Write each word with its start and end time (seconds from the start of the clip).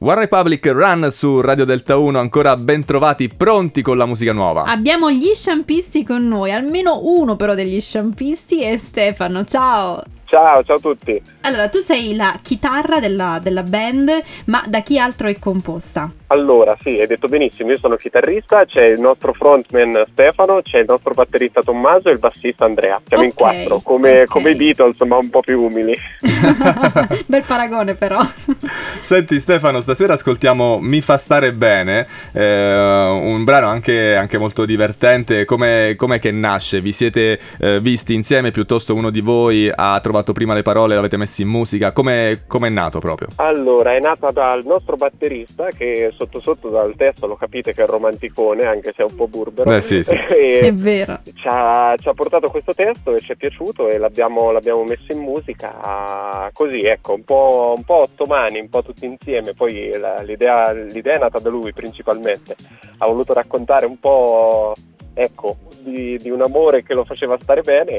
One 0.00 0.16
Republic 0.16 0.66
Run 0.66 1.06
su 1.12 1.40
Radio 1.40 1.64
Delta 1.64 1.96
1, 1.96 2.18
ancora 2.18 2.56
ben 2.56 2.84
trovati, 2.84 3.28
pronti 3.28 3.80
con 3.80 3.96
la 3.96 4.06
musica 4.06 4.32
nuova. 4.32 4.62
Abbiamo 4.62 5.08
gli 5.08 5.32
sciampisti 5.32 6.02
con 6.02 6.26
noi, 6.26 6.50
almeno 6.50 6.98
uno 7.04 7.36
però 7.36 7.54
degli 7.54 7.80
sciampisti 7.80 8.64
è 8.64 8.76
Stefano, 8.76 9.44
ciao! 9.44 10.02
Ciao, 10.24 10.64
ciao 10.64 10.76
a 10.76 10.80
tutti. 10.80 11.22
Allora, 11.42 11.68
tu 11.68 11.78
sei 11.78 12.16
la 12.16 12.40
chitarra 12.42 12.98
della, 12.98 13.38
della 13.40 13.62
band, 13.62 14.10
ma 14.46 14.64
da 14.66 14.80
chi 14.80 14.98
altro 14.98 15.28
è 15.28 15.38
composta? 15.38 16.10
Allora, 16.28 16.76
sì, 16.82 16.98
hai 17.00 17.06
detto 17.06 17.28
benissimo, 17.28 17.70
io 17.70 17.78
sono 17.78 17.96
chitarrista, 17.96 18.64
c'è 18.64 18.84
il 18.86 19.00
nostro 19.00 19.32
frontman 19.34 20.04
Stefano, 20.10 20.60
c'è 20.62 20.78
il 20.78 20.86
nostro 20.88 21.12
batterista 21.12 21.62
Tommaso 21.62 22.08
e 22.08 22.12
il 22.12 22.18
bassista 22.18 22.64
Andrea. 22.64 23.00
Siamo 23.06 23.22
Ok, 23.22 23.28
in 23.28 23.34
quattro, 23.34 23.80
come, 23.82 24.22
ok. 24.22 24.28
come 24.28 24.50
i 24.50 24.56
Beatles, 24.56 25.00
ma 25.02 25.16
un 25.18 25.30
po' 25.30 25.40
più 25.40 25.60
umili. 25.60 25.96
Bel 27.26 27.44
paragone 27.46 27.94
però. 27.94 28.20
Senti 29.02 29.38
Stefano, 29.38 29.80
stasera 29.80 30.14
ascoltiamo 30.14 30.78
Mi 30.80 31.00
fa 31.02 31.16
stare 31.18 31.52
bene, 31.52 32.06
eh, 32.32 33.06
un 33.10 33.44
brano 33.44 33.68
anche, 33.68 34.16
anche 34.16 34.38
molto 34.38 34.64
divertente. 34.64 35.44
Come 35.44 35.94
com'è 35.96 36.18
che 36.18 36.30
nasce? 36.30 36.80
Vi 36.80 36.92
siete 36.92 37.38
eh, 37.60 37.80
visti 37.80 38.14
insieme? 38.14 38.50
Piuttosto 38.50 38.94
uno 38.94 39.10
di 39.10 39.20
voi 39.20 39.70
ha 39.74 40.00
trovato 40.00 40.32
prima 40.32 40.54
le 40.54 40.62
parole, 40.62 40.94
l'avete 40.94 41.16
messo 41.16 41.42
in 41.42 41.48
musica? 41.48 41.92
Come 41.92 42.44
è 42.48 42.68
nato 42.70 42.98
proprio? 42.98 43.28
Allora, 43.36 43.94
è 43.94 44.00
nata 44.00 44.30
dal 44.30 44.64
nostro 44.64 44.96
batterista 44.96 45.68
che 45.76 46.12
sotto 46.24 46.40
sotto 46.40 46.68
dal 46.70 46.94
testo 46.96 47.26
lo 47.26 47.36
capite 47.36 47.72
che 47.74 47.82
è 47.82 47.86
romanticone, 47.86 48.64
anche 48.64 48.92
se 48.94 49.02
è 49.02 49.06
un 49.06 49.14
po' 49.14 49.28
burbero. 49.28 49.68
Beh, 49.70 49.80
sì, 49.80 50.02
sì. 50.02 50.14
È 50.64 50.72
vero. 50.72 51.20
ci, 51.24 51.46
ha, 51.46 51.94
ci 51.98 52.08
ha 52.08 52.14
portato 52.14 52.50
questo 52.50 52.74
testo 52.74 53.14
e 53.14 53.20
ci 53.20 53.32
è 53.32 53.36
piaciuto 53.36 53.88
e 53.88 53.98
l'abbiamo, 53.98 54.50
l'abbiamo 54.50 54.84
messo 54.84 55.12
in 55.12 55.18
musica 55.18 56.50
così, 56.52 56.80
ecco, 56.80 57.14
un 57.14 57.24
po', 57.24 57.74
un 57.76 57.84
po' 57.84 58.02
otto 58.02 58.26
mani, 58.26 58.60
un 58.60 58.68
po' 58.68 58.82
tutti 58.82 59.04
insieme. 59.06 59.52
Poi 59.54 59.96
la- 59.98 60.20
l'idea, 60.22 60.72
l'idea 60.72 61.14
è 61.14 61.18
nata 61.18 61.38
da 61.38 61.50
lui 61.50 61.72
principalmente. 61.72 62.56
Ha 62.98 63.06
voluto 63.06 63.32
raccontare 63.32 63.86
un 63.86 63.98
po', 63.98 64.74
ecco, 65.14 65.56
di, 65.80 66.18
di 66.20 66.30
un 66.30 66.42
amore 66.42 66.82
che 66.82 66.94
lo 66.94 67.04
faceva 67.04 67.38
stare 67.40 67.62
bene 67.62 67.92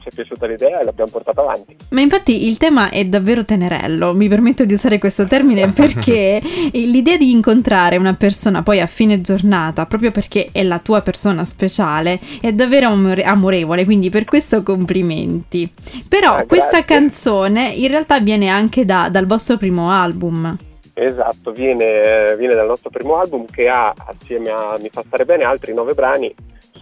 ci 0.00 0.08
è 0.08 0.12
piaciuta 0.14 0.46
l'idea 0.46 0.80
e 0.80 0.84
l'abbiamo 0.84 1.10
portata 1.10 1.40
avanti. 1.40 1.76
Ma 1.90 2.00
infatti 2.00 2.46
il 2.46 2.56
tema 2.56 2.90
è 2.90 3.04
davvero 3.04 3.44
tenerello, 3.44 4.14
mi 4.14 4.28
permetto 4.28 4.64
di 4.64 4.74
usare 4.74 4.98
questo 4.98 5.24
termine 5.24 5.70
perché 5.72 6.40
l'idea 6.72 7.16
di 7.16 7.30
incontrare 7.30 7.96
una 7.96 8.14
persona 8.14 8.62
poi 8.62 8.80
a 8.80 8.86
fine 8.86 9.20
giornata, 9.20 9.86
proprio 9.86 10.10
perché 10.10 10.48
è 10.52 10.62
la 10.62 10.78
tua 10.78 11.02
persona 11.02 11.44
speciale, 11.44 12.18
è 12.40 12.52
davvero 12.52 12.88
amore- 12.88 13.22
amorevole, 13.24 13.84
quindi 13.84 14.10
per 14.10 14.24
questo 14.24 14.62
complimenti. 14.62 15.70
Però 16.08 16.36
Ah, 16.36 16.44
questa 16.44 16.84
canzone 16.84 17.68
in 17.68 17.88
realtà 17.88 18.20
viene 18.20 18.48
anche 18.48 18.84
da- 18.84 19.08
dal 19.10 19.26
vostro 19.26 19.56
primo 19.56 19.90
album. 19.90 20.56
Esatto, 20.96 21.50
viene, 21.50 22.36
viene 22.38 22.54
dal 22.54 22.68
nostro 22.68 22.88
primo 22.88 23.16
album 23.16 23.46
che 23.50 23.68
ha 23.68 23.92
assieme 24.06 24.50
a 24.50 24.76
Mi 24.80 24.88
fa 24.90 25.02
stare 25.04 25.24
bene 25.24 25.42
altri 25.42 25.74
nove 25.74 25.92
brani, 25.92 26.32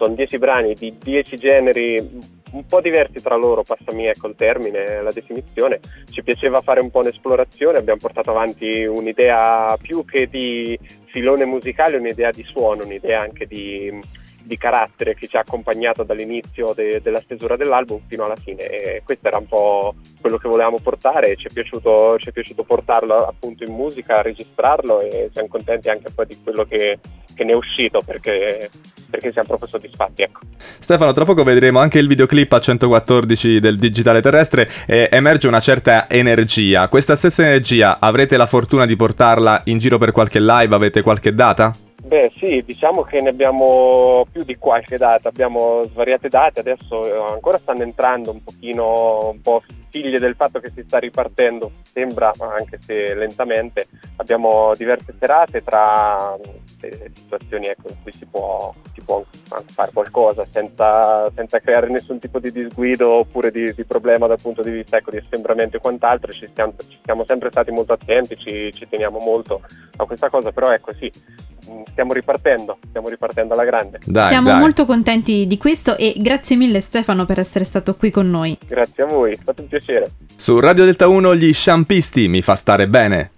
sono 0.03 0.15
dieci 0.15 0.37
brani 0.37 0.73
di 0.73 0.93
dieci 1.01 1.37
generi 1.37 2.41
un 2.51 2.65
po' 2.67 2.81
diversi 2.81 3.19
tra 3.19 3.35
loro, 3.35 3.63
passami 3.63 4.05
ecco 4.05 4.27
il 4.27 4.35
termine, 4.35 5.01
la 5.01 5.11
definizione. 5.11 5.79
Ci 6.11 6.21
piaceva 6.21 6.61
fare 6.61 6.81
un 6.81 6.91
po' 6.91 6.99
un'esplorazione, 6.99 7.79
abbiamo 7.79 7.99
portato 7.99 8.29
avanti 8.29 8.83
un'idea 8.83 9.75
più 9.81 10.05
che 10.05 10.27
di 10.27 10.77
filone 11.05 11.45
musicale, 11.45 11.97
un'idea 11.97 12.29
di 12.29 12.43
suono, 12.43 12.83
un'idea 12.83 13.21
anche 13.21 13.47
di, 13.47 13.91
di 14.43 14.57
carattere 14.57 15.15
che 15.15 15.27
ci 15.27 15.37
ha 15.37 15.39
accompagnato 15.39 16.03
dall'inizio 16.03 16.73
de- 16.73 17.01
della 17.01 17.21
stesura 17.21 17.55
dell'album 17.55 18.01
fino 18.07 18.25
alla 18.25 18.35
fine 18.35 18.67
e 18.67 19.01
questo 19.03 19.27
era 19.27 19.37
un 19.37 19.47
po' 19.47 19.95
quello 20.21 20.37
che 20.37 20.47
volevamo 20.47 20.79
portare 20.79 21.31
e 21.31 21.35
ci 21.37 21.47
è 21.47 21.51
piaciuto, 21.51 22.19
ci 22.19 22.29
è 22.29 22.31
piaciuto 22.31 22.63
portarlo 22.63 23.25
appunto 23.25 23.63
in 23.63 23.73
musica, 23.73 24.21
registrarlo 24.21 25.01
e 25.01 25.29
siamo 25.31 25.47
contenti 25.47 25.89
anche 25.89 26.11
poi 26.13 26.27
di 26.27 26.37
quello 26.43 26.65
che, 26.65 26.99
che 27.33 27.43
ne 27.43 27.53
è 27.53 27.55
uscito 27.55 28.01
perché, 28.05 28.69
perché 29.13 29.31
siamo 29.31 29.47
proprio 29.47 29.69
soddisfatti. 29.69 30.23
Ecco. 30.23 30.39
Stefano, 30.79 31.13
tra 31.13 31.23
poco 31.23 31.43
vedremo 31.43 31.77
anche 31.77 31.99
il 31.99 32.07
videoclip 32.07 32.51
a 32.51 32.59
114 32.59 33.59
del 33.59 33.77
digitale 33.77 34.21
terrestre 34.21 34.67
e 34.87 35.07
emerge 35.11 35.47
una 35.47 35.59
certa 35.59 36.09
energia. 36.09 36.87
Questa 36.87 37.15
stessa 37.15 37.43
energia 37.43 37.99
avrete 37.99 38.37
la 38.37 38.47
fortuna 38.47 38.87
di 38.87 38.95
portarla 38.95 39.61
in 39.65 39.77
giro 39.77 39.99
per 39.99 40.11
qualche 40.11 40.39
live? 40.39 40.73
Avete 40.73 41.03
qualche 41.03 41.35
data? 41.35 41.82
Beh 42.13 42.31
sì, 42.37 42.61
diciamo 42.63 43.01
che 43.01 43.21
ne 43.21 43.29
abbiamo 43.29 44.23
più 44.31 44.43
di 44.43 44.55
qualche 44.57 44.99
data, 44.99 45.29
abbiamo 45.29 45.83
svariate 45.87 46.29
date, 46.29 46.59
adesso 46.59 47.07
eh, 47.07 47.33
ancora 47.33 47.57
stanno 47.57 47.81
entrando 47.81 48.29
un 48.29 48.43
pochino, 48.43 49.29
un 49.29 49.41
po' 49.41 49.63
figlie 49.89 50.19
del 50.19 50.35
fatto 50.35 50.59
che 50.59 50.71
si 50.75 50.83
sta 50.85 50.99
ripartendo, 50.99 51.71
sembra 51.91 52.31
anche 52.37 52.77
se 52.85 53.15
lentamente, 53.15 53.87
abbiamo 54.17 54.75
diverse 54.75 55.15
serate 55.17 55.63
tra 55.63 56.35
eh, 56.81 57.11
situazioni 57.15 57.65
ecco, 57.65 57.87
in 57.89 57.95
cui 58.03 58.11
si 58.11 58.27
può, 58.27 58.71
si 58.93 59.01
può 59.01 59.25
fare 59.73 59.91
qualcosa 59.91 60.45
senza, 60.45 61.31
senza 61.33 61.59
creare 61.61 61.89
nessun 61.89 62.19
tipo 62.19 62.37
di 62.37 62.51
disguido 62.51 63.09
oppure 63.09 63.49
di, 63.49 63.73
di 63.73 63.85
problema 63.85 64.27
dal 64.27 64.39
punto 64.39 64.61
di 64.61 64.69
vista 64.69 64.97
ecco, 64.97 65.09
di 65.09 65.17
assembramento 65.17 65.77
e 65.77 65.79
quant'altro, 65.79 66.31
ci 66.31 66.47
siamo, 66.53 66.73
ci 66.77 66.99
siamo 67.03 67.25
sempre 67.25 67.49
stati 67.49 67.71
molto 67.71 67.93
attenti, 67.93 68.37
ci, 68.37 68.71
ci 68.71 68.87
teniamo 68.87 69.17
molto 69.17 69.61
a 69.95 70.05
questa 70.05 70.29
cosa, 70.29 70.51
però 70.51 70.71
ecco 70.71 70.93
sì, 70.93 71.11
stiamo 71.91 72.13
ripartendo, 72.13 72.77
stiamo 72.89 73.09
ripartendo 73.09 73.53
alla 73.53 73.65
grande. 73.65 73.99
Dai, 74.05 74.27
Siamo 74.27 74.49
dai. 74.49 74.59
molto 74.59 74.85
contenti 74.85 75.47
di 75.47 75.57
questo 75.57 75.97
e 75.97 76.13
grazie 76.17 76.55
mille 76.55 76.79
Stefano 76.79 77.25
per 77.25 77.39
essere 77.39 77.65
stato 77.65 77.95
qui 77.95 78.11
con 78.11 78.29
noi. 78.29 78.57
Grazie 78.67 79.03
a 79.03 79.05
voi, 79.07 79.33
è 79.33 79.37
stato 79.41 79.61
un 79.61 79.67
piacere. 79.67 80.11
Su 80.35 80.59
Radio 80.59 80.85
Delta 80.85 81.07
1 81.07 81.35
gli 81.35 81.53
sciampisti 81.53 82.27
mi 82.27 82.41
fa 82.41 82.55
stare 82.55 82.87
bene. 82.87 83.31